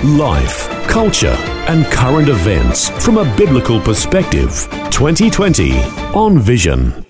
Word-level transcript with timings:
Life, 0.00 0.68
culture, 0.88 1.36
and 1.68 1.86
current 1.86 2.28
events 2.28 2.88
from 3.04 3.18
a 3.18 3.36
biblical 3.36 3.80
perspective. 3.80 4.66
2020 4.90 5.78
on 6.12 6.40
Vision. 6.40 7.06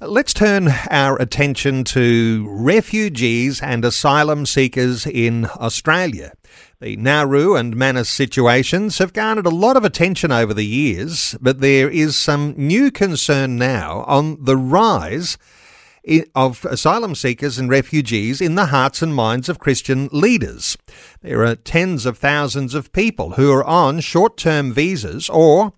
Let's 0.00 0.34
turn 0.34 0.68
our 0.90 1.16
attention 1.22 1.84
to 1.84 2.48
refugees 2.50 3.62
and 3.62 3.84
asylum 3.84 4.44
seekers 4.44 5.06
in 5.06 5.46
Australia. 5.60 6.32
The 6.80 6.96
Nauru 6.96 7.54
and 7.54 7.76
Manus 7.76 8.08
situations 8.08 8.98
have 8.98 9.12
garnered 9.12 9.46
a 9.46 9.50
lot 9.50 9.76
of 9.76 9.84
attention 9.84 10.32
over 10.32 10.52
the 10.52 10.66
years, 10.66 11.36
but 11.40 11.60
there 11.60 11.88
is 11.88 12.18
some 12.18 12.54
new 12.56 12.90
concern 12.90 13.56
now 13.56 14.04
on 14.08 14.36
the 14.44 14.56
rise 14.56 15.38
of 16.34 16.64
asylum 16.64 17.14
seekers 17.14 17.58
and 17.58 17.68
refugees 17.68 18.40
in 18.40 18.54
the 18.54 18.66
hearts 18.66 19.02
and 19.02 19.14
minds 19.14 19.48
of 19.48 19.58
Christian 19.58 20.08
leaders. 20.12 20.76
There 21.20 21.44
are 21.44 21.56
tens 21.56 22.06
of 22.06 22.18
thousands 22.18 22.74
of 22.74 22.92
people 22.92 23.32
who 23.32 23.52
are 23.52 23.64
on 23.64 24.00
short 24.00 24.36
term 24.36 24.72
visas 24.72 25.28
or, 25.28 25.72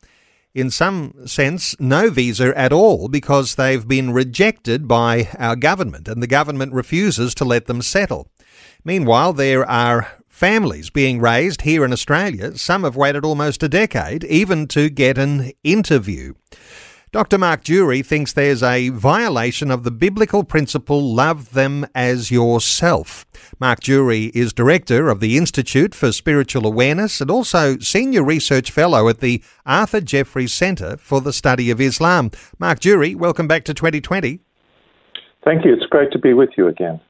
in 0.55 0.71
some 0.71 1.27
sense, 1.27 1.75
no 1.81 2.11
visa 2.11 2.57
at 2.59 2.73
all 2.73 3.09
because 3.09 3.55
they've 3.55 3.87
been 3.87 4.13
rejected 4.13 4.87
by 4.87 5.29
our 5.39 5.57
government 5.57 6.09
and 6.09 6.23
the 6.23 6.27
government 6.27 6.73
refuses 6.73 7.35
to 7.37 7.45
let 7.45 7.67
them 7.67 7.83
settle. 7.83 8.31
Meanwhile, 8.85 9.33
there 9.33 9.69
are 9.69 10.09
families 10.29 10.89
being 10.89 11.21
raised 11.21 11.63
here 11.63 11.85
in 11.85 11.93
Australia. 11.93 12.57
Some 12.57 12.85
have 12.85 12.97
waited 12.97 13.25
almost 13.25 13.63
a 13.63 13.69
decade 13.69 14.23
even 14.25 14.69
to 14.69 14.89
get 14.89 15.19
an 15.19 15.51
interview. 15.65 16.35
Dr. 17.11 17.39
Mark 17.39 17.65
Durie 17.65 18.03
thinks 18.03 18.35
there's 18.35 18.63
a 18.63 18.91
violation 18.91 19.71
of 19.71 19.83
the 19.83 19.91
biblical 19.91 20.45
principle 20.45 21.01
love 21.15 21.55
them 21.55 21.87
as 21.95 22.31
yourself. 22.31 23.25
Mark 23.59 23.81
Durie 23.81 24.27
is 24.35 24.53
director 24.53 25.09
of 25.09 25.21
the 25.21 25.39
Institute 25.39 25.95
for 25.95 26.13
Spiritual 26.13 26.67
Awareness 26.67 27.23
and 27.23 27.31
also 27.31 27.79
senior 27.79 28.23
research 28.23 28.71
fellow 28.71 29.09
at 29.09 29.21
the 29.21 29.43
Arthur 29.65 30.03
Jeffries 30.03 30.53
Centre 30.53 30.99
for 30.99 31.23
the 31.23 31.33
Study 31.33 31.71
of 31.71 31.81
Islam. 31.81 32.31
Mark 32.59 32.79
Durie, 32.79 33.15
welcome 33.15 33.49
back 33.49 33.65
to 33.65 33.73
2020. 33.73 34.41
Thank 35.47 35.65
you. 35.65 35.73
It's 35.73 35.87
great 35.87 36.13
to 36.13 36.19
be 36.19 36.35
with 36.35 36.51
you 36.59 36.69
again. 36.69 37.01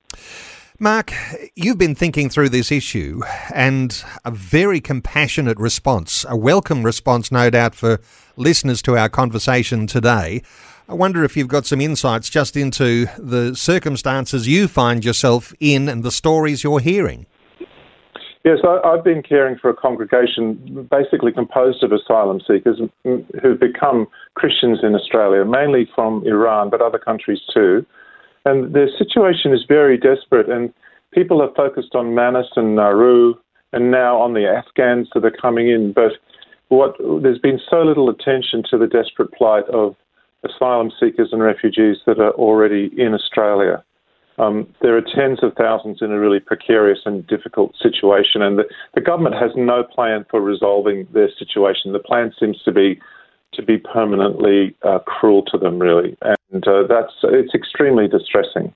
Mark, 0.81 1.13
you've 1.57 1.77
been 1.77 1.97
thinking 1.97 2.31
through 2.31 2.51
this 2.51 2.71
issue 2.71 3.21
and 3.53 4.05
a 4.25 4.31
very 4.31 4.81
compassionate 4.81 5.59
response, 5.59 6.25
a 6.29 6.37
welcome 6.37 6.85
response, 6.85 7.33
no 7.33 7.51
doubt, 7.51 7.75
for 7.75 7.99
listeners 8.37 8.81
to 8.83 8.97
our 8.97 9.09
conversation 9.09 9.89
today. 9.89 10.41
I 10.89 10.95
wonder 10.95 11.25
if 11.25 11.37
you've 11.37 11.49
got 11.49 11.67
some 11.67 11.81
insights 11.81 12.31
just 12.31 12.57
into 12.57 13.07
the 13.19 13.57
circumstances 13.57 14.47
you 14.47 14.69
find 14.69 15.05
yourself 15.05 15.53
in 15.59 15.89
and 15.89 16.05
the 16.05 16.13
stories 16.13 16.63
you're 16.63 16.79
hearing. 16.79 17.27
Yes, 18.45 18.59
I, 18.63 18.95
have 18.95 19.03
been 19.03 19.25
caring 19.25 19.59
for 19.59 19.71
a 19.71 19.75
congregation 19.75 20.87
basically 20.89 21.33
composed 21.33 21.83
of 21.83 21.91
asylum 21.91 22.41
seekers 22.47 22.81
who've 23.03 23.59
become 23.59 24.07
Christians 24.35 24.79
in 24.85 24.95
Australia, 24.95 25.45
mainly 25.45 25.89
from 25.93 26.25
Iran, 26.25 26.71
but 26.71 26.81
other 26.81 26.99
countries 26.99 27.41
too. 27.53 27.85
And 28.49 28.73
the 28.73 28.89
situation 28.97 29.53
is 29.53 29.65
very 29.69 29.99
desperate, 29.99 30.49
and 30.49 30.73
people 31.13 31.43
are 31.43 31.53
focused 31.55 31.95
on 31.95 32.15
Manus 32.15 32.47
and 32.57 32.75
Nauru 32.75 33.35
and 33.75 33.91
now 33.91 34.19
on 34.19 34.33
the 34.33 34.47
Afghans 34.47 35.09
that 35.13 35.25
are 35.25 35.31
coming 35.31 35.69
in. 35.69 35.93
But 35.93 36.13
what 36.69 36.97
there's 37.23 37.39
been 37.39 37.61
so 37.71 37.83
little 37.83 38.09
attention 38.09 38.63
to 38.71 38.79
the 38.79 38.87
desperate 38.87 39.33
plight 39.33 39.65
of 39.69 39.97
asylum 40.45 40.91
seekers 40.99 41.29
and 41.33 41.43
refugees 41.43 41.99
that 42.07 42.19
are 42.21 42.33
already 42.33 42.91
in 42.97 43.13
Australia. 43.13 43.85
Um, 44.39 44.69
there 44.81 44.97
are 44.97 45.03
tens 45.03 45.41
of 45.43 45.53
thousands 45.55 45.99
in 46.01 46.13
a 46.13 46.19
really 46.19 46.39
precarious 46.39 47.01
and 47.05 47.27
difficult 47.27 47.75
situation, 47.83 48.41
and 48.41 48.57
the, 48.59 48.65
the 48.95 49.01
government 49.01 49.35
has 49.35 49.51
no 49.57 49.83
plan 49.83 50.25
for 50.31 50.41
resolving 50.41 51.09
their 51.13 51.29
situation. 51.37 51.93
The 51.93 51.99
plan 51.99 52.33
seems 52.39 52.63
to 52.63 52.73
be 52.73 53.01
to 53.59 53.65
be 53.65 53.77
permanently 53.77 54.75
uh, 54.83 55.01
cruel 55.01 55.45
to 55.47 55.59
them, 55.59 55.79
really, 55.79 56.17
and 56.23 56.67
uh, 56.67 56.85
that's 56.89 57.13
it's 57.25 57.55
extremely 57.55 58.09
distressing. 58.09 58.73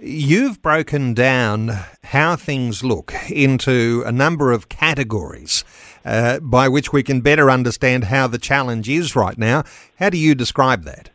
You've 0.00 0.62
broken 0.62 1.12
down 1.12 1.70
how 2.04 2.36
things 2.36 2.84
look 2.84 3.12
into 3.28 4.04
a 4.06 4.12
number 4.12 4.52
of 4.52 4.68
categories 4.68 5.64
uh, 6.04 6.38
by 6.38 6.68
which 6.68 6.92
we 6.92 7.02
can 7.02 7.20
better 7.20 7.50
understand 7.50 8.04
how 8.04 8.28
the 8.28 8.38
challenge 8.38 8.88
is 8.88 9.16
right 9.16 9.36
now. 9.36 9.64
How 9.98 10.08
do 10.10 10.16
you 10.16 10.36
describe 10.36 10.84
that? 10.84 11.10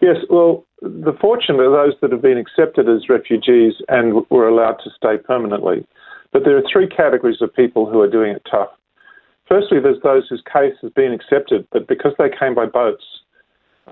Yes, 0.00 0.16
well, 0.28 0.64
the 0.82 1.16
fortunate 1.20 1.60
are 1.60 1.70
those 1.70 1.94
that 2.02 2.10
have 2.10 2.22
been 2.22 2.38
accepted 2.38 2.88
as 2.88 3.08
refugees 3.08 3.74
and 3.88 4.26
were 4.28 4.48
allowed 4.48 4.78
to 4.84 4.90
stay 4.96 5.16
permanently. 5.16 5.86
But 6.32 6.44
there 6.44 6.56
are 6.56 6.62
three 6.70 6.88
categories 6.88 7.40
of 7.40 7.54
people 7.54 7.86
who 7.86 8.00
are 8.00 8.10
doing 8.10 8.32
it 8.32 8.42
tough. 8.50 8.70
Firstly, 9.48 9.80
there's 9.80 10.02
those 10.02 10.28
whose 10.28 10.42
case 10.52 10.74
has 10.82 10.92
been 10.92 11.12
accepted, 11.12 11.66
but 11.72 11.88
because 11.88 12.12
they 12.18 12.28
came 12.28 12.54
by 12.54 12.66
boats, 12.66 13.04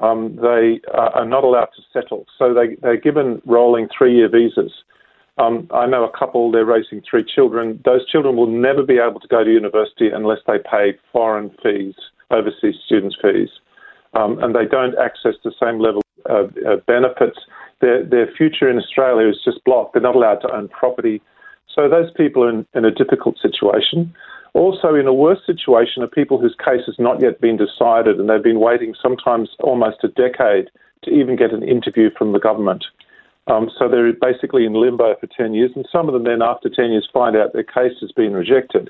um, 0.03 0.37
they 0.37 0.81
uh, 0.93 1.11
are 1.15 1.25
not 1.25 1.45
allowed 1.45 1.69
to 1.77 1.83
settle. 1.93 2.27
So 2.39 2.53
they, 2.53 2.77
they're 2.83 3.01
given 3.01 3.41
rolling 3.47 3.89
three 3.97 4.15
year 4.15 4.29
visas. 4.29 4.73
Um, 5.39 5.69
I 5.73 5.87
know 5.87 6.05
a 6.05 6.19
couple, 6.19 6.51
they're 6.51 6.65
raising 6.65 7.03
three 7.09 7.25
children. 7.25 7.81
Those 7.85 8.07
children 8.09 8.37
will 8.37 8.47
never 8.47 8.83
be 8.83 8.99
able 8.99 9.21
to 9.21 9.29
go 9.29 9.45
to 9.45 9.51
university 9.51 10.09
unless 10.09 10.39
they 10.47 10.59
pay 10.59 10.99
foreign 11.13 11.51
fees, 11.63 11.95
overseas 12.31 12.77
students' 12.85 13.17
fees. 13.21 13.49
Um, 14.15 14.43
and 14.43 14.55
they 14.55 14.65
don't 14.65 14.97
access 14.99 15.35
the 15.45 15.53
same 15.61 15.79
level 15.79 16.03
of 16.25 16.55
uh, 16.67 16.77
benefits. 16.87 17.39
Their, 17.81 18.03
their 18.05 18.29
future 18.37 18.69
in 18.69 18.79
Australia 18.79 19.29
is 19.29 19.39
just 19.45 19.63
blocked. 19.65 19.93
They're 19.93 20.03
not 20.03 20.17
allowed 20.17 20.37
to 20.37 20.55
own 20.55 20.69
property. 20.69 21.21
So 21.75 21.89
those 21.89 22.11
people 22.17 22.45
are 22.45 22.51
in, 22.51 22.67
in 22.75 22.87
a 22.87 22.91
difficult 22.91 23.39
situation. 23.39 24.15
Also, 24.57 24.95
in 24.95 25.07
a 25.07 25.13
worse 25.13 25.41
situation 25.45 26.03
are 26.03 26.07
people 26.07 26.41
whose 26.41 26.57
case 26.65 26.81
has 26.87 26.99
not 26.99 27.21
yet 27.21 27.43
been 27.43 27.59
decided 27.59 28.19
and 28.19 28.27
they've 28.27 28.43
been 28.43 28.59
waiting 28.59 28.95
sometimes 29.03 29.51
almost 29.61 30.03
a 30.03 30.09
decade 30.09 30.71
to 31.05 31.11
even 31.11 31.37
get 31.37 31.53
an 31.53 31.63
interview 31.63 32.09
from 32.17 32.33
the 32.33 32.39
government. 32.39 32.83
Um, 33.49 33.71
so 33.79 33.87
they're 33.87 34.15
basically 34.15 34.65
in 34.65 34.73
limbo 34.73 35.15
for 35.21 35.27
10 35.27 35.53
years, 35.53 35.73
and 35.77 35.87
some 35.93 36.09
of 36.09 36.15
them 36.15 36.25
then, 36.25 36.41
after 36.41 36.71
10 36.71 36.91
years, 36.91 37.07
find 37.13 37.37
out 37.37 37.53
their 37.53 37.65
case 37.65 38.01
has 38.01 38.13
been 38.13 38.33
rejected. 38.33 38.89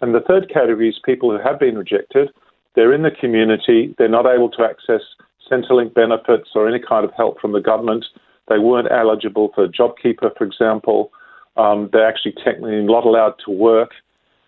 And 0.00 0.16
the 0.16 0.20
third 0.20 0.50
category 0.52 0.88
is 0.88 0.98
people 1.04 1.30
who 1.30 1.38
have 1.38 1.60
been 1.60 1.78
rejected. 1.78 2.30
They're 2.74 2.92
in 2.92 3.02
the 3.02 3.12
community, 3.12 3.94
they're 3.98 4.08
not 4.08 4.26
able 4.26 4.50
to 4.50 4.64
access 4.64 5.02
Centrelink 5.48 5.94
benefits 5.94 6.50
or 6.56 6.68
any 6.68 6.80
kind 6.80 7.04
of 7.04 7.12
help 7.16 7.40
from 7.40 7.52
the 7.52 7.60
government. 7.60 8.04
They 8.48 8.58
weren't 8.58 8.90
eligible 8.90 9.52
for 9.54 9.68
JobKeeper, 9.68 10.36
for 10.36 10.42
example. 10.42 11.12
Um, 11.56 11.88
they're 11.92 12.06
actually 12.06 12.34
technically 12.44 12.82
not 12.82 13.06
allowed 13.06 13.34
to 13.44 13.52
work. 13.52 13.92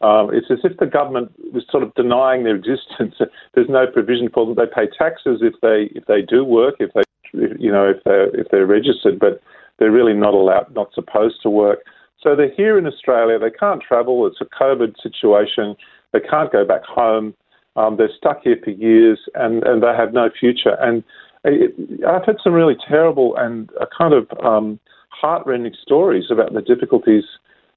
Um, 0.00 0.30
it's 0.32 0.50
as 0.50 0.58
if 0.64 0.78
the 0.78 0.86
government 0.86 1.30
was 1.52 1.64
sort 1.70 1.82
of 1.82 1.94
denying 1.94 2.44
their 2.44 2.56
existence. 2.56 3.16
There's 3.54 3.68
no 3.68 3.86
provision 3.86 4.30
for 4.32 4.46
them. 4.46 4.54
They 4.54 4.66
pay 4.72 4.88
taxes 4.96 5.40
if 5.42 5.54
they 5.60 5.92
if 5.96 6.06
they 6.06 6.22
do 6.22 6.44
work, 6.44 6.76
if 6.80 6.90
they 6.94 7.02
you 7.32 7.70
know 7.70 7.86
if 7.88 8.02
they 8.04 8.38
if 8.38 8.48
they're 8.50 8.66
registered, 8.66 9.18
but 9.18 9.40
they're 9.78 9.90
really 9.90 10.14
not 10.14 10.34
allowed, 10.34 10.74
not 10.74 10.92
supposed 10.94 11.42
to 11.42 11.50
work. 11.50 11.80
So 12.22 12.36
they're 12.36 12.54
here 12.54 12.78
in 12.78 12.86
Australia. 12.86 13.38
They 13.38 13.50
can't 13.50 13.82
travel. 13.82 14.26
It's 14.26 14.40
a 14.40 14.44
COVID 14.44 14.94
situation. 15.02 15.74
They 16.12 16.20
can't 16.20 16.52
go 16.52 16.64
back 16.66 16.84
home. 16.84 17.34
Um, 17.76 17.96
they're 17.96 18.10
stuck 18.16 18.42
here 18.42 18.58
for 18.62 18.70
years, 18.70 19.18
and, 19.34 19.62
and 19.62 19.82
they 19.82 19.94
have 19.96 20.12
no 20.12 20.28
future. 20.38 20.76
And 20.80 21.02
it, 21.44 21.72
I've 22.06 22.26
had 22.26 22.36
some 22.42 22.52
really 22.52 22.76
terrible 22.86 23.34
and 23.36 23.70
kind 23.96 24.12
of 24.12 24.28
um, 24.44 24.78
heartrending 25.08 25.74
stories 25.80 26.24
about 26.30 26.52
the 26.52 26.60
difficulties 26.60 27.24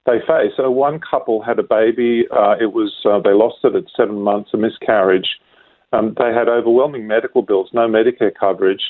they 0.05 0.19
face. 0.19 0.51
So 0.57 0.69
one 0.69 0.99
couple 0.99 1.41
had 1.41 1.59
a 1.59 1.63
baby. 1.63 2.25
Uh, 2.31 2.55
it 2.59 2.73
was 2.73 2.93
uh, 3.05 3.19
they 3.19 3.33
lost 3.33 3.57
it 3.63 3.75
at 3.75 3.85
seven 3.95 4.21
months, 4.21 4.51
a 4.53 4.57
miscarriage. 4.57 5.39
Um, 5.93 6.15
they 6.17 6.33
had 6.33 6.49
overwhelming 6.49 7.07
medical 7.07 7.41
bills, 7.41 7.69
no 7.73 7.87
Medicare 7.87 8.31
coverage. 8.37 8.81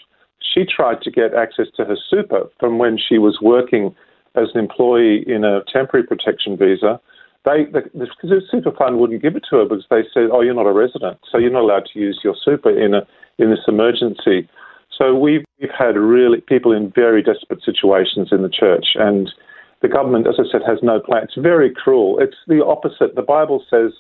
She 0.42 0.66
tried 0.66 1.02
to 1.02 1.12
get 1.12 1.34
access 1.34 1.68
to 1.78 1.86
her 1.86 1.98
super 2.10 2.50
from 2.60 2.78
when 2.78 2.98
she 2.98 3.18
was 3.18 3.40
working 3.42 3.96
as 4.36 4.48
an 4.54 4.60
employee 4.60 5.24
in 5.28 5.44
a 5.44 5.62
temporary 5.72 6.06
protection 6.06 6.58
visa. 6.58 7.00
They, 7.46 7.66
the, 7.66 7.82
the 7.94 8.42
super 8.50 8.72
fund 8.72 9.00
wouldn't 9.00 9.22
give 9.22 9.36
it 9.36 9.44
to 9.50 9.58
her 9.58 9.66
because 9.66 9.86
they 9.90 10.04
said, 10.14 10.30
"Oh, 10.32 10.42
you're 10.42 10.54
not 10.54 10.66
a 10.66 10.74
resident, 10.74 11.20
so 11.30 11.38
you're 11.38 11.52
not 11.52 11.64
allowed 11.64 11.88
to 11.94 12.00
use 12.00 12.22
your 12.24 12.36
super 12.42 12.70
in 12.70 12.94
a 12.94 13.06
in 13.38 13.50
this 13.50 13.66
emergency." 13.68 14.48
So 14.98 15.16
we've, 15.16 15.44
we've 15.60 15.72
had 15.78 15.98
really 15.98 16.40
people 16.40 16.72
in 16.72 16.92
very 16.92 17.24
desperate 17.24 17.64
situations 17.64 18.30
in 18.32 18.44
the 18.44 18.50
church, 18.50 18.96
and 18.96 19.30
the 19.84 19.90
government, 19.90 20.26
as 20.26 20.36
I 20.40 20.50
said, 20.50 20.62
has 20.66 20.80
no 20.82 21.00
plan. 21.00 21.24
It's 21.24 21.36
very 21.38 21.70
cruel. 21.70 22.18
It's 22.20 22.38
the 22.48 22.66
opposite. 22.66 23.16
The 23.16 23.22
Bible 23.22 23.64
says 23.70 23.92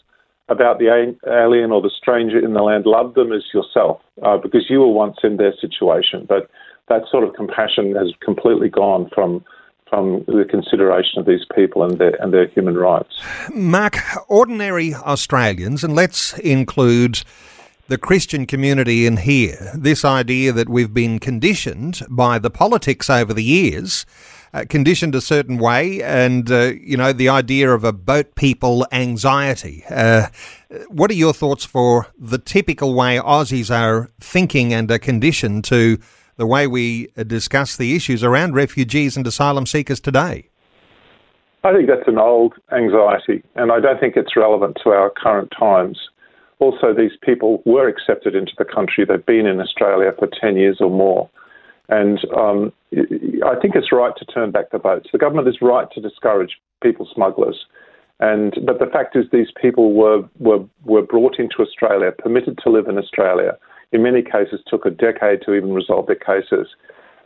about 0.50 0.80
the 0.80 0.88
alien 1.28 1.72
or 1.72 1.82
the 1.82 1.92
stranger 1.96 2.40
in 2.40 2.54
the 2.54 2.64
land. 2.64 2.86
Love 2.86 3.14
them 3.14 3.32
as 3.34 3.44
yourself 3.54 4.02
uh, 4.24 4.38
because 4.38 4.70
you 4.70 4.80
were 4.80 4.92
once 4.92 5.18
in 5.24 5.38
their 5.38 5.54
situation. 5.60 6.26
But 6.28 6.50
that 6.88 7.04
sort 7.12 7.26
of 7.26 7.36
compassion 7.36 7.96
has 7.96 8.14
completely 8.24 8.70
gone 8.70 9.10
from 9.14 9.46
from 9.90 10.24
the 10.26 10.46
consideration 10.50 11.20
of 11.20 11.28
these 11.28 11.46
people 11.54 11.84
and 11.84 12.00
their 12.00 12.16
and 12.22 12.34
their 12.34 12.48
human 12.48 12.76
rights. 12.76 13.22
Mark, 13.54 13.98
ordinary 14.30 14.94
Australians, 14.94 15.84
and 15.84 15.94
let's 15.94 16.38
include 16.40 17.24
the 17.90 17.98
Christian 17.98 18.46
community 18.46 19.06
in 19.06 19.18
here. 19.18 19.72
This 19.76 20.06
idea 20.06 20.54
that 20.54 20.70
we've 20.70 20.94
been 20.94 21.20
conditioned 21.20 22.02
by 22.10 22.40
the 22.40 22.50
politics 22.50 23.10
over 23.10 23.34
the 23.34 23.44
years. 23.44 24.06
Uh, 24.54 24.64
conditioned 24.70 25.16
a 25.16 25.22
certain 25.22 25.58
way, 25.58 26.00
and 26.04 26.52
uh, 26.52 26.74
you 26.80 26.96
know 26.96 27.12
the 27.12 27.28
idea 27.28 27.72
of 27.72 27.84
a 27.84 27.92
boat 27.92 28.36
people 28.36 28.86
anxiety. 28.92 29.84
Uh, 29.90 30.28
what 30.90 31.10
are 31.10 31.16
your 31.16 31.34
thoughts 31.34 31.66
for 31.66 32.06
the 32.20 32.38
typical 32.38 32.94
way 32.94 33.18
Aussies 33.18 33.74
are 33.76 34.12
thinking 34.20 34.72
and 34.72 34.92
are 34.92 35.00
conditioned 35.00 35.64
to 35.64 35.98
the 36.38 36.46
way 36.46 36.68
we 36.68 37.08
discuss 37.26 37.78
the 37.78 37.96
issues 37.96 38.24
around 38.24 38.54
refugees 38.54 39.18
and 39.18 39.26
asylum 39.26 39.66
seekers 39.66 40.00
today? 40.00 40.50
I 41.64 41.74
think 41.74 41.88
that's 41.88 42.08
an 42.08 42.20
old 42.20 42.54
anxiety, 42.72 43.42
and 43.56 43.72
I 43.72 43.80
don't 43.80 44.00
think 44.00 44.16
it's 44.18 44.36
relevant 44.36 44.78
to 44.84 44.90
our 44.92 45.10
current 45.10 45.52
times. 45.58 45.98
Also, 46.60 46.94
these 46.94 47.18
people 47.24 47.64
were 47.66 47.88
accepted 47.88 48.36
into 48.36 48.52
the 48.60 48.66
country. 48.66 49.04
They've 49.04 49.26
been 49.26 49.48
in 49.48 49.60
Australia 49.60 50.14
for 50.20 50.28
10 50.40 50.58
years 50.58 50.78
or 50.80 50.92
more. 50.92 51.28
And 51.90 52.20
um, 52.36 52.72
I 52.94 53.56
think 53.62 53.76
it's 53.76 53.92
right 53.92 54.14
to 54.18 54.26
turn 54.26 54.52
back 54.52 54.72
the 54.72 54.80
boats. 54.80 55.10
The 55.12 55.18
government 55.18 55.48
is 55.48 55.58
right 55.62 55.88
to 55.92 56.02
discourage 56.02 56.58
people 56.82 57.08
smugglers. 57.14 57.66
And, 58.20 58.58
but 58.66 58.80
the 58.80 58.86
fact 58.86 59.16
is, 59.16 59.26
these 59.32 59.52
people 59.62 59.94
were, 59.94 60.24
were, 60.40 60.64
were 60.86 61.02
brought 61.02 61.40
into 61.40 61.58
Australia, 61.60 62.12
permitted 62.12 62.58
to 62.64 62.70
live 62.70 62.88
in 62.88 62.98
Australia, 62.98 63.58
in 63.92 64.02
many 64.02 64.22
cases 64.22 64.62
took 64.68 64.86
a 64.86 64.90
decade 64.90 65.42
to 65.46 65.54
even 65.54 65.74
resolve 65.74 66.08
their 66.08 66.16
cases. 66.16 66.68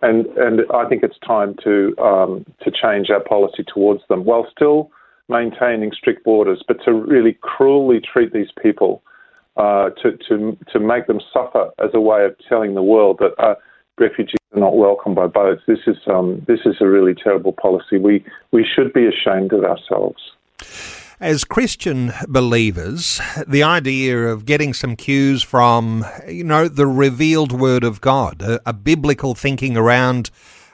And, 0.02 0.26
and 0.38 0.62
I 0.74 0.88
think 0.88 1.04
it's 1.04 1.18
time 1.26 1.56
to, 1.64 1.96
um, 2.00 2.46
to 2.64 2.72
change 2.72 3.10
our 3.10 3.24
policy 3.24 3.64
towards 3.72 4.02
them 4.10 4.26
while 4.26 4.48
still 4.52 4.90
maintaining 5.30 5.92
strict 5.92 6.24
borders, 6.24 6.64
but 6.68 6.78
to 6.86 6.94
really 6.94 7.38
cruelly 7.42 8.00
treat 8.00 8.34
these 8.34 8.52
people, 8.62 9.04
uh, 9.58 9.90
to, 10.02 10.18
to, 10.30 10.58
to 10.72 10.80
make 10.80 11.08
them 11.08 11.20
suffer 11.34 11.70
as 11.80 11.90
a 11.94 12.02
way 12.02 12.26
of 12.26 12.36
telling 12.48 12.76
the 12.76 12.84
world 12.84 13.18
that 13.20 13.34
uh, 13.44 13.56
refugees 14.00 14.38
are 14.54 14.60
not 14.60 14.78
welcome 14.78 15.14
by 15.16 15.28
boats. 15.28 15.62
This 15.68 15.80
is, 15.88 15.98
um, 16.08 16.44
this 16.48 16.60
is 16.66 16.76
a 16.82 16.88
really 16.88 17.14
terrible 17.14 17.54
policy. 17.54 17.98
We, 17.98 18.24
we 18.52 18.66
should 18.66 18.94
be 18.94 19.08
ashamed 19.08 19.54
of 19.54 19.64
ourselves. 19.64 20.22
As 21.20 21.44
Christian 21.44 22.14
believers, 22.28 23.20
the 23.48 23.64
idea 23.64 24.28
of 24.28 24.46
getting 24.46 24.74
some 24.74 24.96
cues 24.96 25.42
from, 25.42 26.06
you 26.28 26.44
know, 26.44 26.68
the 26.68 26.86
revealed 26.86 27.52
Word 27.52 27.84
of 27.84 28.02
God, 28.02 28.42
a, 28.42 28.62
a 28.70 28.74
biblical 28.74 29.34
thinking 29.34 29.76
around 29.76 30.30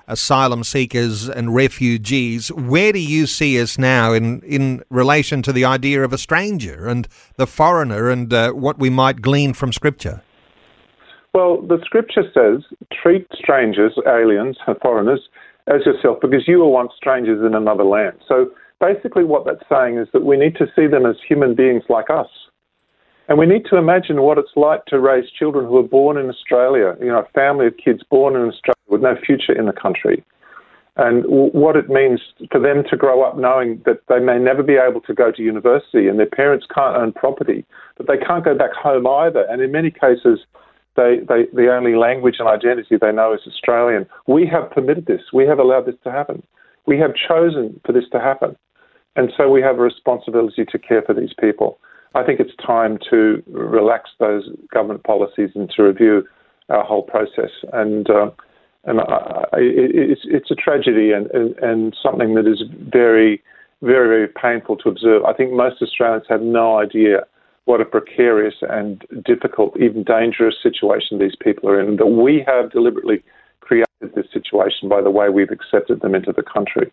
asylum 0.05 0.65
seekers 0.65 1.29
and 1.29 1.55
refugees, 1.55 2.51
where 2.51 2.91
do 2.91 2.99
you 2.99 3.25
see 3.25 3.61
us 3.61 3.77
now 3.77 4.11
in, 4.11 4.41
in 4.41 4.83
relation 4.89 5.41
to 5.43 5.53
the 5.53 5.63
idea 5.63 6.03
of 6.03 6.11
a 6.11 6.17
stranger 6.17 6.89
and 6.89 7.07
the 7.37 7.47
foreigner 7.47 8.09
and 8.09 8.33
uh, 8.33 8.51
what 8.51 8.77
we 8.77 8.89
might 8.89 9.21
glean 9.21 9.53
from 9.53 9.71
Scripture? 9.71 10.21
Well, 11.33 11.61
the 11.61 11.79
Scripture 11.83 12.23
says 12.33 12.63
treat 12.91 13.27
strangers, 13.33 13.93
aliens, 14.07 14.57
foreigners, 14.81 15.21
as 15.67 15.85
yourself 15.85 16.19
because 16.21 16.47
you 16.47 16.59
were 16.59 16.69
once 16.69 16.91
strangers 16.95 17.43
in 17.45 17.55
another 17.55 17.83
land. 17.83 18.17
So 18.27 18.51
basically 18.79 19.23
what 19.23 19.45
that's 19.45 19.63
saying 19.69 19.97
is 19.97 20.07
that 20.13 20.25
we 20.25 20.37
need 20.37 20.55
to 20.57 20.67
see 20.75 20.87
them 20.87 21.05
as 21.05 21.15
human 21.27 21.55
beings 21.55 21.83
like 21.89 22.09
us. 22.09 22.27
And 23.29 23.37
we 23.37 23.45
need 23.45 23.63
to 23.69 23.77
imagine 23.77 24.21
what 24.21 24.37
it's 24.37 24.51
like 24.55 24.85
to 24.87 24.99
raise 24.99 25.29
children 25.31 25.65
who 25.65 25.77
are 25.77 25.87
born 25.87 26.17
in 26.17 26.29
Australia, 26.29 26.95
you 26.99 27.07
know, 27.07 27.19
a 27.19 27.29
family 27.33 27.67
of 27.67 27.77
kids 27.83 28.01
born 28.09 28.35
in 28.35 28.41
Australia 28.41 28.83
with 28.89 29.01
no 29.01 29.15
future 29.25 29.57
in 29.57 29.65
the 29.65 29.73
country. 29.73 30.23
And 30.97 31.23
what 31.25 31.75
it 31.75 31.89
means 31.89 32.21
for 32.51 32.59
them 32.59 32.83
to 32.91 32.97
grow 32.97 33.23
up 33.23 33.37
knowing 33.37 33.81
that 33.85 34.01
they 34.09 34.19
may 34.19 34.37
never 34.37 34.61
be 34.61 34.75
able 34.75 35.01
to 35.01 35.13
go 35.13 35.31
to 35.31 35.41
university 35.41 36.07
and 36.07 36.19
their 36.19 36.27
parents 36.27 36.67
can't 36.71 36.95
own 36.95 37.13
property, 37.13 37.65
but 37.97 38.07
they 38.07 38.17
can't 38.17 38.45
go 38.45 38.55
back 38.55 38.73
home 38.73 39.07
either. 39.07 39.47
And 39.49 39.61
in 39.61 39.71
many 39.71 39.89
cases, 39.89 40.39
they, 40.95 41.17
they, 41.27 41.45
the 41.53 41.73
only 41.73 41.95
language 41.95 42.35
and 42.39 42.47
identity 42.47 42.97
they 42.99 43.11
know 43.11 43.33
is 43.33 43.41
Australian. 43.47 44.05
We 44.27 44.45
have 44.47 44.69
permitted 44.71 45.05
this. 45.05 45.21
We 45.33 45.45
have 45.47 45.59
allowed 45.59 45.85
this 45.85 45.95
to 46.03 46.11
happen. 46.11 46.43
We 46.85 46.99
have 46.99 47.11
chosen 47.15 47.79
for 47.85 47.93
this 47.93 48.05
to 48.11 48.19
happen. 48.19 48.55
And 49.15 49.31
so 49.37 49.49
we 49.49 49.61
have 49.61 49.77
a 49.77 49.81
responsibility 49.81 50.65
to 50.65 50.79
care 50.79 51.01
for 51.01 51.13
these 51.13 51.33
people. 51.39 51.79
I 52.15 52.23
think 52.23 52.39
it's 52.39 52.55
time 52.63 52.99
to 53.09 53.41
relax 53.47 54.11
those 54.19 54.49
government 54.71 55.03
policies 55.03 55.49
and 55.55 55.69
to 55.75 55.83
review 55.83 56.23
our 56.69 56.83
whole 56.83 57.03
process. 57.03 57.51
And 57.71 58.09
uh, 58.09 58.29
and 58.85 58.99
I, 58.99 59.43
it's 59.55 60.21
it's 60.25 60.51
a 60.51 60.55
tragedy 60.55 61.11
and, 61.11 61.27
and, 61.31 61.55
and 61.59 61.97
something 62.01 62.35
that 62.35 62.45
is 62.47 62.63
very 62.71 63.41
very 63.81 64.07
very 64.07 64.27
painful 64.27 64.77
to 64.77 64.89
observe. 64.89 65.23
I 65.25 65.33
think 65.33 65.53
most 65.53 65.81
Australians 65.81 66.25
have 66.29 66.41
no 66.41 66.77
idea 66.77 67.25
what 67.65 67.81
a 67.81 67.85
precarious 67.85 68.55
and 68.61 69.05
difficult, 69.25 69.79
even 69.79 70.03
dangerous 70.03 70.55
situation 70.61 71.19
these 71.19 71.35
people 71.41 71.69
are 71.69 71.79
in. 71.79 71.95
That 71.97 72.07
we 72.07 72.43
have 72.45 72.71
deliberately 72.71 73.23
created 73.61 73.87
this 74.15 74.25
situation 74.33 74.89
by 74.89 75.01
the 75.01 75.09
way 75.09 75.29
we've 75.29 75.51
accepted 75.51 76.01
them 76.01 76.13
into 76.13 76.33
the 76.33 76.43
country. 76.43 76.91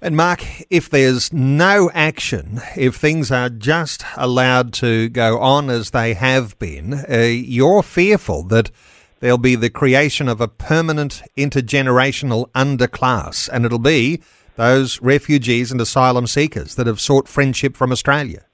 And 0.00 0.16
Mark, 0.16 0.42
if 0.68 0.90
there's 0.90 1.32
no 1.32 1.88
action, 1.94 2.60
if 2.76 2.96
things 2.96 3.30
are 3.30 3.48
just 3.48 4.04
allowed 4.16 4.72
to 4.74 5.08
go 5.08 5.38
on 5.38 5.70
as 5.70 5.90
they 5.90 6.14
have 6.14 6.58
been, 6.58 7.04
uh, 7.08 7.18
you're 7.18 7.84
fearful 7.84 8.42
that 8.44 8.72
there'll 9.20 9.38
be 9.38 9.54
the 9.54 9.70
creation 9.70 10.28
of 10.28 10.40
a 10.40 10.48
permanent 10.48 11.22
intergenerational 11.36 12.50
underclass, 12.50 13.48
and 13.52 13.64
it'll 13.64 13.78
be 13.78 14.20
those 14.56 15.00
refugees 15.00 15.70
and 15.70 15.80
asylum 15.80 16.26
seekers 16.26 16.74
that 16.74 16.88
have 16.88 17.00
sought 17.00 17.28
friendship 17.28 17.76
from 17.76 17.92
Australia. 17.92 18.44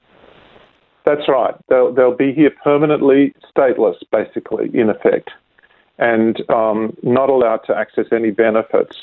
That's 1.09 1.27
right. 1.27 1.55
They'll, 1.69 1.93
they'll 1.93 2.15
be 2.15 2.33
here 2.33 2.51
permanently 2.63 3.33
stateless, 3.55 3.95
basically, 4.11 4.69
in 4.73 4.89
effect, 4.89 5.31
and 5.97 6.37
um, 6.49 6.95
not 7.01 7.29
allowed 7.29 7.61
to 7.67 7.75
access 7.75 8.05
any 8.11 8.31
benefits 8.31 8.95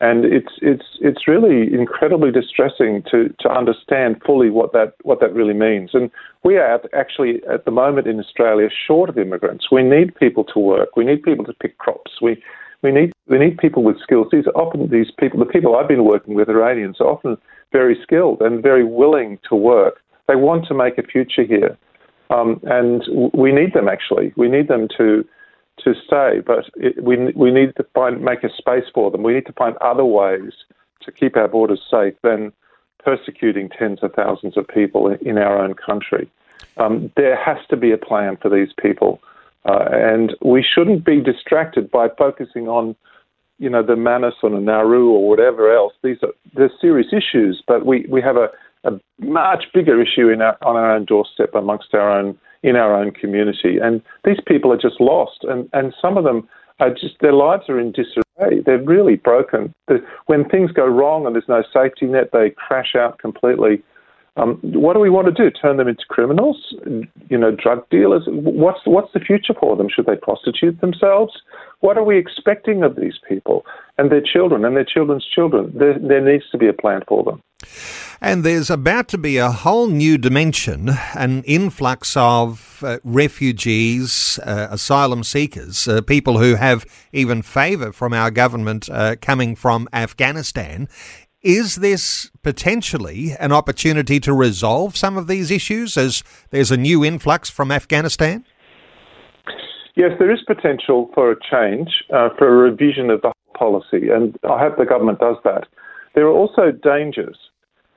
and 0.00 0.24
it's 0.24 0.52
it's 0.62 0.98
it's 1.00 1.28
really 1.28 1.72
incredibly 1.74 2.30
distressing 2.30 3.02
to 3.10 3.28
to 3.38 3.50
understand 3.50 4.20
fully 4.24 4.48
what 4.48 4.72
that 4.72 4.94
what 5.02 5.20
that 5.20 5.34
really 5.34 5.52
means. 5.52 5.90
And 5.92 6.10
we 6.42 6.56
are 6.56 6.80
actually 6.94 7.42
at 7.52 7.66
the 7.66 7.70
moment 7.70 8.06
in 8.06 8.18
Australia 8.18 8.68
short 8.86 9.10
of 9.10 9.18
immigrants. 9.18 9.66
We 9.70 9.82
need 9.82 10.14
people 10.14 10.44
to 10.54 10.58
work. 10.58 10.96
We 10.96 11.04
need 11.04 11.22
people 11.22 11.44
to 11.44 11.52
pick 11.52 11.76
crops. 11.76 12.12
We 12.22 12.42
we 12.82 12.92
need 12.92 13.12
we 13.28 13.38
need 13.38 13.58
people 13.58 13.82
with 13.82 14.00
skills. 14.00 14.28
These 14.32 14.46
often 14.54 14.88
these 14.88 15.10
people. 15.18 15.38
The 15.38 15.44
people 15.44 15.76
I've 15.76 15.88
been 15.88 16.04
working 16.04 16.32
with, 16.32 16.48
Iranians, 16.48 16.96
are 17.00 17.08
often 17.08 17.36
very 17.70 17.98
skilled 18.02 18.40
and 18.40 18.62
very 18.62 18.84
willing 18.84 19.38
to 19.50 19.54
work. 19.54 20.00
They 20.30 20.36
want 20.36 20.64
to 20.66 20.74
make 20.74 20.96
a 20.96 21.02
future 21.02 21.42
here, 21.42 21.76
um, 22.30 22.60
and 22.62 23.02
we 23.34 23.50
need 23.50 23.72
them. 23.74 23.88
Actually, 23.88 24.32
we 24.36 24.48
need 24.48 24.68
them 24.68 24.86
to 24.96 25.24
to 25.82 25.94
stay, 26.06 26.40
but 26.46 26.70
it, 26.76 27.02
we 27.02 27.16
we 27.44 27.50
need 27.50 27.74
to 27.78 27.84
find 27.94 28.22
make 28.22 28.44
a 28.44 28.52
space 28.62 28.88
for 28.94 29.10
them. 29.10 29.24
We 29.24 29.34
need 29.34 29.46
to 29.46 29.52
find 29.54 29.76
other 29.78 30.04
ways 30.04 30.52
to 31.04 31.10
keep 31.10 31.36
our 31.36 31.48
borders 31.48 31.82
safe 31.90 32.14
than 32.22 32.52
persecuting 33.04 33.70
tens 33.70 34.04
of 34.04 34.12
thousands 34.14 34.56
of 34.56 34.68
people 34.68 35.08
in 35.08 35.36
our 35.36 35.58
own 35.58 35.74
country. 35.74 36.30
Um, 36.76 37.10
there 37.16 37.36
has 37.36 37.58
to 37.70 37.76
be 37.76 37.90
a 37.90 37.98
plan 37.98 38.36
for 38.36 38.50
these 38.50 38.72
people, 38.80 39.20
uh, 39.64 39.88
and 39.90 40.36
we 40.42 40.62
shouldn't 40.62 41.04
be 41.04 41.20
distracted 41.20 41.90
by 41.90 42.08
focusing 42.24 42.68
on, 42.68 42.94
you 43.58 43.68
know, 43.68 43.82
the 43.82 43.96
Manus 43.96 44.34
or 44.44 44.50
the 44.50 44.60
Nauru 44.60 45.08
or 45.10 45.28
whatever 45.28 45.74
else. 45.74 45.94
These 46.04 46.18
are 46.22 46.34
they're 46.54 46.70
serious 46.80 47.08
issues, 47.12 47.62
but 47.66 47.84
we, 47.84 48.06
we 48.08 48.22
have 48.22 48.36
a, 48.36 48.50
a 48.84 48.92
much 49.18 49.64
bigger 49.74 50.00
issue 50.00 50.28
in 50.28 50.40
our, 50.40 50.56
on 50.62 50.76
our 50.76 50.94
own 50.94 51.04
doorstep 51.04 51.54
amongst 51.54 51.94
our 51.94 52.10
own 52.10 52.38
in 52.62 52.76
our 52.76 52.94
own 52.94 53.10
community. 53.10 53.78
And 53.82 54.02
these 54.24 54.40
people 54.46 54.70
are 54.70 54.76
just 54.76 55.00
lost, 55.00 55.44
and, 55.44 55.68
and 55.72 55.94
some 56.00 56.18
of 56.18 56.24
them 56.24 56.46
are 56.78 56.90
just, 56.90 57.14
their 57.20 57.32
lives 57.32 57.64
are 57.68 57.78
in 57.78 57.92
disarray. 57.92 58.60
They're 58.64 58.82
really 58.82 59.16
broken. 59.16 59.72
When 60.26 60.48
things 60.48 60.70
go 60.72 60.86
wrong 60.86 61.26
and 61.26 61.34
there's 61.34 61.48
no 61.48 61.62
safety 61.72 62.06
net, 62.06 62.30
they 62.32 62.50
crash 62.50 62.94
out 62.94 63.18
completely. 63.18 63.82
Um, 64.36 64.58
what 64.62 64.94
do 64.94 65.00
we 65.00 65.10
want 65.10 65.26
to 65.26 65.32
do? 65.32 65.50
Turn 65.50 65.76
them 65.76 65.88
into 65.88 66.04
criminals? 66.08 66.74
You 67.28 67.38
know, 67.38 67.50
drug 67.50 67.88
dealers? 67.90 68.22
What's 68.28 68.80
what's 68.84 69.12
the 69.12 69.20
future 69.20 69.54
for 69.58 69.76
them? 69.76 69.88
Should 69.94 70.06
they 70.06 70.16
prostitute 70.16 70.80
themselves? 70.80 71.42
What 71.80 71.98
are 71.98 72.04
we 72.04 72.16
expecting 72.16 72.82
of 72.82 72.96
these 72.96 73.18
people 73.28 73.64
and 73.98 74.10
their 74.10 74.22
children 74.22 74.64
and 74.64 74.76
their 74.76 74.84
children's 74.84 75.26
children? 75.26 75.72
There, 75.74 75.98
there 75.98 76.24
needs 76.24 76.44
to 76.52 76.58
be 76.58 76.68
a 76.68 76.72
plan 76.72 77.02
for 77.08 77.24
them. 77.24 77.42
And 78.20 78.44
there's 78.44 78.70
about 78.70 79.08
to 79.08 79.18
be 79.18 79.38
a 79.38 79.50
whole 79.50 79.86
new 79.86 80.18
dimension, 80.18 80.90
an 81.14 81.42
influx 81.44 82.16
of 82.16 82.82
uh, 82.84 82.98
refugees, 83.02 84.38
uh, 84.44 84.68
asylum 84.70 85.24
seekers, 85.24 85.88
uh, 85.88 86.02
people 86.02 86.38
who 86.38 86.56
have 86.56 86.84
even 87.12 87.42
favour 87.42 87.92
from 87.92 88.12
our 88.12 88.30
government 88.30 88.88
uh, 88.90 89.16
coming 89.20 89.56
from 89.56 89.88
Afghanistan 89.92 90.88
Is 91.42 91.76
this 91.76 92.30
potentially 92.42 93.32
an 93.40 93.50
opportunity 93.50 94.20
to 94.20 94.34
resolve 94.34 94.94
some 94.94 95.16
of 95.16 95.26
these 95.26 95.50
issues 95.50 95.96
as 95.96 96.22
there's 96.50 96.70
a 96.70 96.76
new 96.76 97.02
influx 97.02 97.48
from 97.48 97.72
Afghanistan? 97.72 98.44
Yes, 99.96 100.10
there 100.18 100.30
is 100.30 100.40
potential 100.46 101.10
for 101.14 101.32
a 101.32 101.36
change, 101.50 101.88
uh, 102.12 102.28
for 102.36 102.46
a 102.46 102.70
revision 102.70 103.08
of 103.08 103.22
the 103.22 103.32
policy, 103.56 104.10
and 104.10 104.36
I 104.44 104.58
hope 104.58 104.76
the 104.76 104.84
government 104.84 105.18
does 105.18 105.36
that. 105.44 105.66
There 106.14 106.26
are 106.26 106.32
also 106.32 106.70
dangers. 106.70 107.36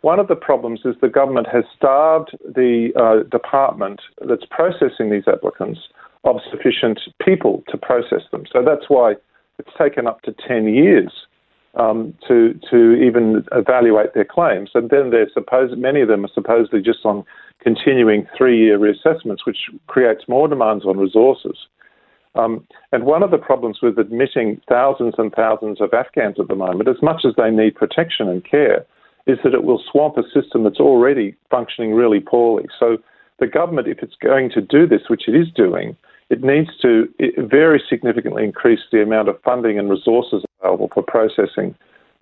One 0.01 0.19
of 0.19 0.27
the 0.27 0.35
problems 0.35 0.81
is 0.85 0.95
the 1.01 1.07
government 1.07 1.47
has 1.51 1.63
starved 1.75 2.37
the 2.43 2.91
uh, 2.95 3.23
department 3.29 4.01
that's 4.27 4.45
processing 4.49 5.09
these 5.09 5.27
applicants 5.27 5.79
of 6.25 6.37
sufficient 6.51 6.99
people 7.23 7.63
to 7.69 7.77
process 7.77 8.21
them. 8.31 8.43
So 8.51 8.63
that's 8.63 8.89
why 8.89 9.15
it's 9.59 9.69
taken 9.77 10.07
up 10.07 10.21
to 10.23 10.35
10 10.45 10.67
years 10.67 11.11
um, 11.75 12.13
to 12.27 12.59
to 12.69 12.93
even 12.95 13.45
evaluate 13.51 14.13
their 14.13 14.25
claims. 14.25 14.71
And 14.73 14.89
then 14.89 15.09
they're 15.09 15.29
supposed 15.33 15.77
many 15.77 16.01
of 16.01 16.07
them 16.07 16.25
are 16.25 16.31
supposedly 16.33 16.81
just 16.81 17.05
on 17.05 17.23
continuing 17.61 18.27
three-year 18.37 18.77
reassessments, 18.77 19.45
which 19.45 19.69
creates 19.87 20.23
more 20.27 20.47
demands 20.47 20.85
on 20.85 20.97
resources. 20.97 21.57
Um, 22.35 22.65
and 22.91 23.03
one 23.03 23.23
of 23.23 23.31
the 23.31 23.37
problems 23.37 23.79
with 23.81 23.99
admitting 23.99 24.59
thousands 24.67 25.15
and 25.17 25.31
thousands 25.33 25.79
of 25.81 25.93
Afghans 25.93 26.39
at 26.39 26.47
the 26.47 26.55
moment, 26.55 26.89
as 26.89 27.01
much 27.01 27.21
as 27.25 27.33
they 27.37 27.51
need 27.51 27.75
protection 27.75 28.27
and 28.27 28.43
care, 28.43 28.85
is 29.27 29.37
that 29.43 29.53
it 29.53 29.63
will 29.63 29.81
swamp 29.91 30.17
a 30.17 30.23
system 30.33 30.63
that's 30.63 30.79
already 30.79 31.35
functioning 31.49 31.93
really 31.93 32.19
poorly. 32.19 32.65
So 32.79 32.97
the 33.39 33.47
government, 33.47 33.87
if 33.87 33.99
it's 33.99 34.15
going 34.21 34.49
to 34.51 34.61
do 34.61 34.87
this, 34.87 35.01
which 35.07 35.27
it 35.27 35.35
is 35.35 35.47
doing, 35.55 35.95
it 36.29 36.43
needs 36.43 36.69
to 36.81 37.07
very 37.37 37.81
significantly 37.87 38.43
increase 38.43 38.79
the 38.91 39.01
amount 39.01 39.29
of 39.29 39.39
funding 39.43 39.77
and 39.77 39.89
resources 39.89 40.43
available 40.59 40.89
for 40.93 41.03
processing 41.03 41.75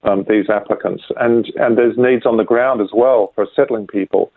um, 0.03 0.25
these 0.27 0.49
applicants. 0.49 1.03
And, 1.17 1.45
and 1.55 1.77
there's 1.77 1.97
needs 1.97 2.25
on 2.25 2.37
the 2.37 2.43
ground 2.43 2.81
as 2.81 2.89
well 2.93 3.31
for 3.35 3.47
settling 3.55 3.87
people. 3.87 4.31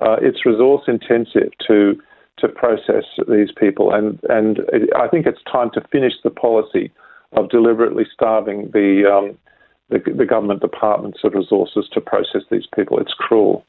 Uh, 0.00 0.16
it's 0.20 0.44
resource 0.46 0.82
intensive 0.88 1.52
to, 1.68 2.00
to 2.40 2.48
process 2.48 3.04
these 3.28 3.50
people. 3.56 3.92
And, 3.92 4.18
and 4.28 4.60
I 4.96 5.08
think 5.08 5.26
it's 5.26 5.42
time 5.50 5.70
to 5.74 5.80
finish 5.92 6.14
the 6.22 6.30
policy 6.30 6.90
of 7.32 7.48
deliberately 7.48 8.04
starving 8.12 8.70
the, 8.72 9.04
um, 9.10 9.38
the, 9.90 9.98
the 10.12 10.26
government 10.26 10.60
departments 10.60 11.20
of 11.24 11.34
resources 11.34 11.88
to 11.92 12.00
process 12.00 12.42
these 12.50 12.66
people. 12.74 12.98
It's 12.98 13.14
cruel. 13.14 13.64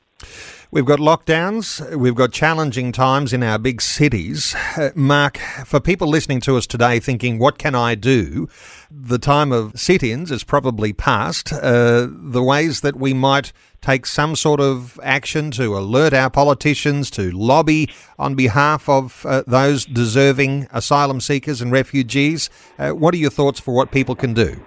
We've 0.74 0.86
got 0.86 1.00
lockdowns, 1.00 1.98
we've 1.98 2.16
got 2.16 2.32
challenging 2.32 2.94
times 2.94 3.34
in 3.34 3.44
our 3.44 3.60
big 3.60 3.82
cities. 3.82 4.56
Uh, 4.78 4.92
Mark, 4.96 5.38
for 5.66 5.82
people 5.82 6.08
listening 6.08 6.40
to 6.42 6.56
us 6.56 6.66
today 6.66 6.98
thinking, 7.00 7.40
what 7.40 7.58
can 7.58 7.76
I 7.76 7.96
do? 7.96 8.48
The 8.90 9.18
time 9.18 9.52
of 9.52 9.78
sit 9.78 10.02
ins 10.02 10.32
is 10.32 10.46
probably 10.46 10.94
past. 10.94 11.52
Uh, 11.52 12.08
the 12.10 12.42
ways 12.42 12.80
that 12.82 12.96
we 12.96 13.14
might 13.14 13.52
take 13.82 14.06
some 14.06 14.34
sort 14.34 14.62
of 14.62 14.98
action 15.04 15.52
to 15.52 15.78
alert 15.78 16.14
our 16.14 16.30
politicians, 16.30 17.12
to 17.12 17.32
lobby 17.32 17.90
on 18.18 18.36
behalf 18.36 18.88
of 18.88 19.26
uh, 19.26 19.44
those 19.46 19.84
deserving 19.86 20.70
asylum 20.72 21.20
seekers 21.20 21.62
and 21.62 21.74
refugees. 21.74 22.50
Uh, 22.80 22.92
what 22.92 23.14
are 23.14 23.18
your 23.18 23.32
thoughts 23.32 23.60
for 23.60 23.74
what 23.74 23.92
people 23.92 24.16
can 24.16 24.34
do? 24.34 24.64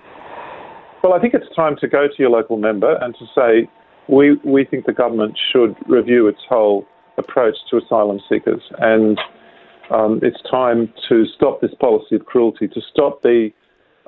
Well, 1.04 1.12
I 1.12 1.18
think 1.18 1.34
it's 1.34 1.54
time 1.54 1.76
to 1.82 1.86
go 1.86 2.08
to 2.08 2.14
your 2.16 2.30
local 2.30 2.56
member 2.56 2.96
and 3.02 3.14
to 3.16 3.26
say, 3.34 3.68
we, 4.08 4.36
we 4.42 4.64
think 4.64 4.86
the 4.86 4.92
government 4.94 5.38
should 5.52 5.76
review 5.86 6.26
its 6.28 6.40
whole 6.48 6.86
approach 7.18 7.56
to 7.68 7.76
asylum 7.76 8.20
seekers. 8.26 8.62
And 8.78 9.20
um, 9.90 10.20
it's 10.22 10.40
time 10.50 10.90
to 11.10 11.26
stop 11.26 11.60
this 11.60 11.74
policy 11.78 12.16
of 12.16 12.24
cruelty, 12.24 12.68
to 12.68 12.80
stop 12.90 13.20
the 13.20 13.50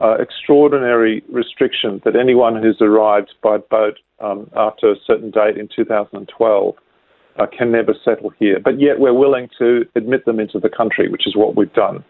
uh, 0.00 0.16
extraordinary 0.18 1.22
restriction 1.30 2.00
that 2.06 2.16
anyone 2.16 2.62
who's 2.62 2.78
arrived 2.80 3.34
by 3.42 3.58
boat 3.58 3.98
um, 4.20 4.50
after 4.56 4.90
a 4.90 4.96
certain 5.06 5.30
date 5.30 5.58
in 5.58 5.68
2012 5.76 6.74
uh, 7.38 7.46
can 7.58 7.70
never 7.70 7.94
settle 8.06 8.30
here. 8.38 8.58
But 8.58 8.80
yet 8.80 9.00
we're 9.00 9.12
willing 9.12 9.50
to 9.58 9.84
admit 9.96 10.24
them 10.24 10.40
into 10.40 10.58
the 10.58 10.70
country, 10.70 11.10
which 11.10 11.26
is 11.26 11.36
what 11.36 11.56
we've 11.58 11.74
done. 11.74 12.02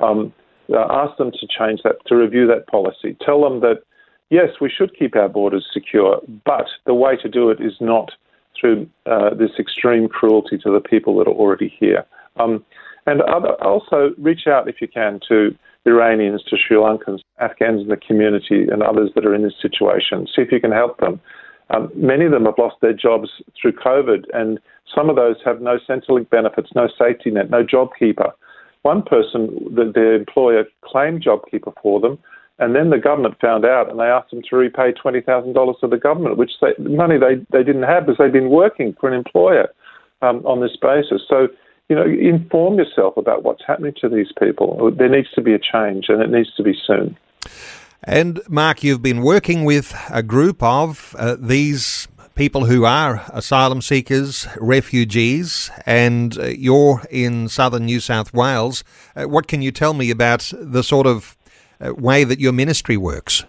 Um, 0.00 0.34
uh, 0.70 0.86
ask 0.90 1.16
them 1.16 1.30
to 1.30 1.46
change 1.58 1.80
that, 1.84 1.94
to 2.08 2.16
review 2.16 2.46
that 2.48 2.66
policy. 2.66 3.16
Tell 3.24 3.40
them 3.40 3.60
that 3.60 3.82
yes, 4.30 4.48
we 4.60 4.70
should 4.70 4.96
keep 4.98 5.14
our 5.16 5.28
borders 5.28 5.66
secure, 5.72 6.20
but 6.44 6.66
the 6.86 6.94
way 6.94 7.16
to 7.16 7.28
do 7.28 7.50
it 7.50 7.60
is 7.60 7.74
not 7.80 8.12
through 8.58 8.88
uh, 9.06 9.34
this 9.34 9.50
extreme 9.58 10.08
cruelty 10.08 10.58
to 10.58 10.72
the 10.72 10.80
people 10.80 11.16
that 11.18 11.28
are 11.28 11.34
already 11.34 11.72
here. 11.78 12.04
Um, 12.38 12.64
and 13.06 13.22
other, 13.22 13.54
also 13.62 14.10
reach 14.18 14.46
out 14.46 14.68
if 14.68 14.76
you 14.80 14.88
can 14.88 15.20
to 15.28 15.54
Iranians, 15.86 16.42
to 16.44 16.56
Sri 16.56 16.76
Lankans, 16.76 17.20
Afghans 17.40 17.82
in 17.82 17.88
the 17.88 17.96
community, 17.96 18.66
and 18.70 18.82
others 18.82 19.10
that 19.14 19.24
are 19.24 19.34
in 19.34 19.42
this 19.42 19.54
situation. 19.60 20.26
See 20.26 20.42
if 20.42 20.52
you 20.52 20.60
can 20.60 20.72
help 20.72 20.98
them. 20.98 21.20
Um, 21.70 21.90
many 21.94 22.26
of 22.26 22.32
them 22.32 22.44
have 22.44 22.58
lost 22.58 22.76
their 22.82 22.92
jobs 22.92 23.28
through 23.60 23.72
COVID, 23.72 24.24
and 24.34 24.58
some 24.94 25.08
of 25.08 25.16
those 25.16 25.36
have 25.44 25.60
no 25.60 25.78
Centrelink 25.88 26.28
benefits, 26.28 26.70
no 26.74 26.88
safety 26.98 27.30
net, 27.30 27.50
no 27.50 27.64
JobKeeper. 27.64 28.32
One 28.82 29.02
person, 29.02 29.74
the, 29.74 29.90
their 29.94 30.14
employer 30.14 30.64
claimed 30.84 31.24
JobKeeper 31.24 31.72
for 31.82 32.00
them, 32.00 32.18
and 32.60 32.76
then 32.76 32.90
the 32.90 32.98
government 32.98 33.40
found 33.40 33.64
out 33.64 33.90
and 33.90 33.98
they 33.98 34.04
asked 34.04 34.30
them 34.30 34.42
to 34.50 34.56
repay 34.56 34.92
$20,000 34.92 35.80
to 35.80 35.86
the 35.88 35.96
government, 35.96 36.36
which 36.36 36.52
they, 36.60 36.74
money 36.78 37.16
they, 37.18 37.36
they 37.50 37.64
didn't 37.64 37.84
have 37.84 38.04
because 38.04 38.18
they'd 38.18 38.32
been 38.32 38.50
working 38.50 38.94
for 39.00 39.08
an 39.08 39.14
employer 39.14 39.68
um, 40.20 40.44
on 40.44 40.60
this 40.60 40.76
basis. 40.80 41.22
So, 41.26 41.48
you 41.88 41.96
know, 41.96 42.04
inform 42.04 42.74
yourself 42.74 43.16
about 43.16 43.42
what's 43.44 43.62
happening 43.66 43.94
to 44.02 44.10
these 44.10 44.28
people. 44.38 44.92
There 44.96 45.08
needs 45.08 45.30
to 45.34 45.40
be 45.40 45.54
a 45.54 45.58
change 45.58 46.06
and 46.08 46.20
it 46.20 46.30
needs 46.30 46.54
to 46.56 46.62
be 46.62 46.74
soon. 46.86 47.16
And 48.04 48.40
Mark, 48.48 48.84
you've 48.84 49.02
been 49.02 49.22
working 49.22 49.64
with 49.64 49.98
a 50.10 50.22
group 50.22 50.62
of 50.62 51.16
uh, 51.18 51.36
these 51.40 52.08
people 52.34 52.66
who 52.66 52.84
are 52.84 53.22
asylum 53.32 53.80
seekers, 53.80 54.46
refugees, 54.58 55.70
and 55.86 56.38
uh, 56.38 56.44
you're 56.44 57.02
in 57.10 57.48
southern 57.48 57.86
New 57.86 58.00
South 58.00 58.32
Wales. 58.34 58.84
Uh, 59.16 59.24
what 59.24 59.46
can 59.46 59.62
you 59.62 59.72
tell 59.72 59.94
me 59.94 60.10
about 60.10 60.52
the 60.58 60.82
sort 60.82 61.06
of 61.06 61.36
way 61.80 62.24
that 62.24 62.40
your 62.40 62.52
ministry 62.52 62.96
works? 62.96 63.44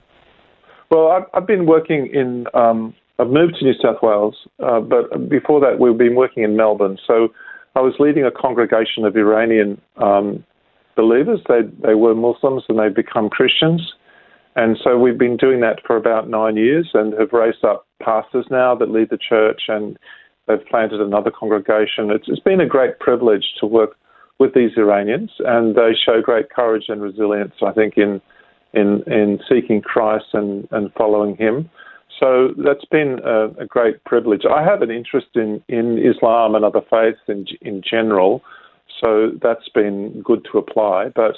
Well, 0.90 1.08
I've, 1.12 1.24
I've 1.34 1.48
been 1.48 1.66
working 1.66 2.08
in. 2.14 2.48
Um, 2.54 2.94
I've 3.20 3.30
moved 3.30 3.56
to 3.60 3.66
New 3.66 3.74
South 3.82 4.02
Wales, 4.02 4.36
uh, 4.64 4.80
but 4.80 5.30
before 5.30 5.60
that, 5.62 5.80
we've 5.80 5.98
been 5.98 6.16
working 6.16 6.44
in 6.44 6.56
Melbourne. 6.56 6.98
So 7.06 7.30
I 7.76 7.82
was 7.82 7.94
leading 8.00 8.26
a 8.26 8.32
congregation 8.32 9.06
of 9.06 9.16
Iranian 9.16 9.80
um, 9.98 10.44
believers. 10.96 11.40
They 11.48 11.62
they 11.82 11.96
were 11.96 12.16
Muslims 12.16 12.64
and 12.68 12.80
they've 12.80 12.94
become 12.94 13.30
Christians, 13.30 13.94
and 14.56 14.78
so 14.84 14.98
we've 14.98 15.18
been 15.18 15.38
doing 15.38 15.62
that 15.62 15.80
for 15.86 15.96
about 15.96 16.30
nine 16.30 16.58
years 16.58 16.90
and 16.94 17.14
have 17.14 17.32
raised 17.32 17.64
up 17.64 17.86
pastors 18.02 18.46
now 18.50 18.76
that 18.76 18.90
lead 18.90 19.10
the 19.10 19.18
church 19.18 19.64
and 19.68 19.98
they've 20.48 20.66
planted 20.66 21.00
another 21.00 21.32
congregation. 21.32 22.12
It's, 22.12 22.26
it's 22.28 22.42
been 22.42 22.60
a 22.60 22.66
great 22.66 23.00
privilege 23.00 23.46
to 23.60 23.66
work 23.66 23.96
with 24.42 24.56
these 24.56 24.72
Iranians, 24.76 25.30
and 25.40 25.76
they 25.76 25.92
show 26.04 26.20
great 26.20 26.50
courage 26.50 26.86
and 26.88 27.00
resilience, 27.00 27.54
I 27.62 27.72
think, 27.72 27.94
in 27.96 28.20
in, 28.74 29.04
in 29.06 29.40
seeking 29.48 29.82
Christ 29.82 30.26
and, 30.34 30.68
and 30.72 30.92
following 30.94 31.36
Him. 31.36 31.70
So 32.20 32.50
that's 32.58 32.86
been 32.86 33.20
a, 33.24 33.48
a, 33.64 33.66
great 33.66 34.02
privilege. 34.06 34.44
I 34.50 34.64
have 34.64 34.82
an 34.82 34.90
interest 34.90 35.28
in, 35.36 35.62
in 35.68 35.98
Islam 35.98 36.56
and 36.56 36.64
other 36.64 36.80
faiths 36.90 37.20
in, 37.28 37.46
in 37.62 37.82
general, 37.88 38.42
so 39.02 39.32
that's 39.44 39.68
been 39.74 40.22
good 40.24 40.48
to 40.52 40.58
apply. 40.58 41.10
But 41.14 41.36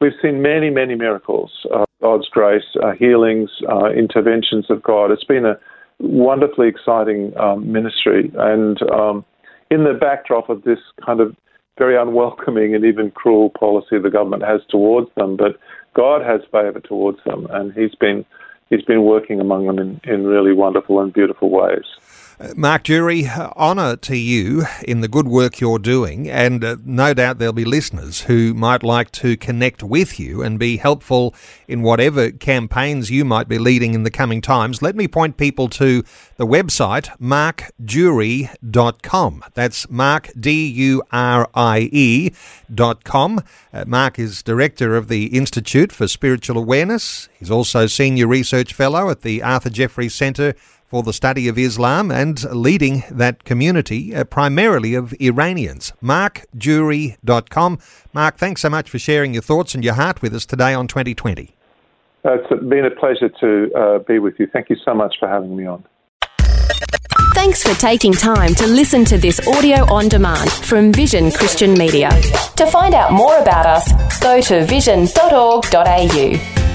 we've 0.00 0.12
seen 0.22 0.40
many, 0.40 0.70
many 0.70 0.94
miracles, 0.94 1.50
uh, 1.74 1.84
God's 2.00 2.28
grace, 2.28 2.76
uh, 2.80 2.92
healings, 2.92 3.50
uh, 3.68 3.90
interventions 3.90 4.66
of 4.70 4.82
God. 4.84 5.10
It's 5.10 5.24
been 5.24 5.46
a 5.46 5.58
wonderfully 5.98 6.68
exciting 6.68 7.32
um, 7.38 7.72
ministry. 7.72 8.30
And 8.38 8.78
um, 8.92 9.24
in 9.70 9.82
the 9.82 9.98
backdrop 9.98 10.48
of 10.48 10.62
this 10.62 10.78
kind 11.04 11.20
of 11.20 11.34
very 11.78 11.96
unwelcoming 11.96 12.74
and 12.74 12.84
even 12.84 13.10
cruel 13.10 13.50
policy 13.50 13.98
the 13.98 14.10
government 14.10 14.42
has 14.42 14.60
towards 14.68 15.10
them. 15.16 15.36
But 15.36 15.58
God 15.94 16.22
has 16.22 16.40
favour 16.50 16.80
towards 16.80 17.18
them, 17.24 17.46
and 17.50 17.72
He's 17.72 17.94
been 17.94 18.24
He's 18.70 18.82
been 18.82 19.02
working 19.02 19.38
among 19.38 19.66
them 19.66 19.78
in, 19.78 20.00
in 20.04 20.24
really 20.24 20.54
wonderful 20.54 21.00
and 21.00 21.12
beautiful 21.12 21.50
ways. 21.50 21.84
Mark 22.56 22.84
Durie, 22.84 23.28
honour 23.28 23.96
to 23.96 24.16
you 24.16 24.64
in 24.86 25.00
the 25.00 25.06
good 25.06 25.28
work 25.28 25.60
you're 25.60 25.78
doing, 25.78 26.28
and 26.28 26.64
uh, 26.64 26.76
no 26.84 27.14
doubt 27.14 27.38
there'll 27.38 27.52
be 27.52 27.64
listeners 27.64 28.22
who 28.22 28.52
might 28.52 28.82
like 28.82 29.12
to 29.12 29.36
connect 29.36 29.80
with 29.82 30.18
you 30.18 30.42
and 30.42 30.58
be 30.58 30.78
helpful 30.78 31.36
in 31.68 31.82
whatever 31.82 32.32
campaigns 32.32 33.12
you 33.12 33.24
might 33.24 33.46
be 33.48 33.58
leading 33.58 33.94
in 33.94 34.02
the 34.02 34.10
coming 34.10 34.40
times. 34.40 34.82
Let 34.82 34.96
me 34.96 35.06
point 35.06 35.36
people 35.36 35.68
to 35.70 36.02
the 36.36 36.46
website 36.46 37.16
markdurie.com. 37.20 39.44
That's 39.54 39.88
Mark, 39.88 40.30
D 40.38 40.66
U 40.66 41.02
R 41.12 41.48
I 41.54 41.88
E 41.92 42.32
dot 42.74 43.04
com. 43.04 43.44
Uh, 43.72 43.84
Mark 43.86 44.18
is 44.18 44.42
director 44.42 44.96
of 44.96 45.06
the 45.06 45.26
Institute 45.26 45.92
for 45.92 46.08
Spiritual 46.08 46.58
Awareness. 46.58 47.28
He's 47.38 47.52
also 47.52 47.86
senior 47.86 48.26
research 48.26 48.74
fellow 48.74 49.10
at 49.10 49.20
the 49.20 49.44
Arthur 49.44 49.70
Jeffries 49.70 50.14
Centre 50.14 50.56
for 50.92 51.02
the 51.02 51.12
study 51.14 51.48
of 51.48 51.56
Islam 51.56 52.10
and 52.10 52.44
leading 52.52 53.02
that 53.10 53.44
community, 53.44 54.14
uh, 54.14 54.24
primarily 54.24 54.94
of 54.94 55.14
Iranians. 55.18 55.94
MarkDurie.com. 56.02 57.78
Mark, 58.12 58.36
thanks 58.36 58.60
so 58.60 58.68
much 58.68 58.90
for 58.90 58.98
sharing 58.98 59.32
your 59.32 59.42
thoughts 59.42 59.74
and 59.74 59.82
your 59.82 59.94
heart 59.94 60.20
with 60.20 60.34
us 60.34 60.44
today 60.44 60.74
on 60.74 60.86
2020. 60.86 61.54
it's 62.24 62.64
been 62.68 62.84
a 62.84 62.90
pleasure 62.90 63.30
to 63.40 63.70
uh, 63.74 64.00
be 64.00 64.18
with 64.18 64.34
you. 64.38 64.46
Thank 64.52 64.68
you 64.68 64.76
so 64.84 64.92
much 64.92 65.14
for 65.18 65.26
having 65.26 65.56
me 65.56 65.64
on. 65.64 65.82
Thanks 67.34 67.62
for 67.62 67.72
taking 67.80 68.12
time 68.12 68.54
to 68.56 68.66
listen 68.66 69.06
to 69.06 69.16
this 69.16 69.40
audio 69.48 69.90
on 69.90 70.08
demand 70.08 70.52
from 70.52 70.92
Vision 70.92 71.30
Christian 71.30 71.72
Media. 71.72 72.10
To 72.56 72.66
find 72.66 72.94
out 72.94 73.14
more 73.14 73.38
about 73.38 73.64
us, 73.64 74.20
go 74.20 74.42
to 74.42 74.66
vision.org.au. 74.66 76.71